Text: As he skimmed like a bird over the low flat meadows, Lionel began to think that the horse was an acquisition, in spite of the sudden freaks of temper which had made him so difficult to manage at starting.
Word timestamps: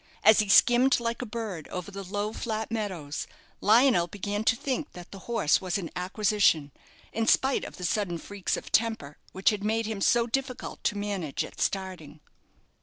As 0.23 0.39
he 0.39 0.49
skimmed 0.49 0.99
like 0.99 1.21
a 1.21 1.27
bird 1.27 1.67
over 1.67 1.91
the 1.91 2.03
low 2.03 2.33
flat 2.33 2.71
meadows, 2.71 3.27
Lionel 3.59 4.07
began 4.07 4.43
to 4.45 4.55
think 4.55 4.93
that 4.93 5.11
the 5.11 5.19
horse 5.29 5.61
was 5.61 5.77
an 5.77 5.91
acquisition, 5.95 6.71
in 7.13 7.27
spite 7.27 7.63
of 7.63 7.77
the 7.77 7.85
sudden 7.85 8.17
freaks 8.17 8.57
of 8.57 8.71
temper 8.71 9.19
which 9.31 9.51
had 9.51 9.63
made 9.63 9.85
him 9.85 10.01
so 10.01 10.25
difficult 10.25 10.83
to 10.85 10.97
manage 10.97 11.45
at 11.45 11.61
starting. 11.61 12.19